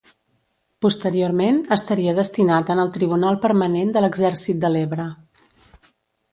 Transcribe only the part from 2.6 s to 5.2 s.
en el tribunal permanent de l'Exèrcit de l'Ebre.